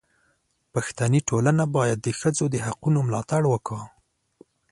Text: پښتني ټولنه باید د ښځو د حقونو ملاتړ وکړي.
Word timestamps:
پښتني 0.73 1.19
ټولنه 1.29 1.63
باید 1.75 1.97
د 2.01 2.07
ښځو 2.19 2.45
د 2.49 2.55
حقونو 2.65 2.99
ملاتړ 3.07 3.41
وکړي. 3.53 3.85